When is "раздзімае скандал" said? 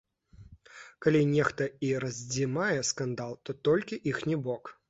2.05-3.31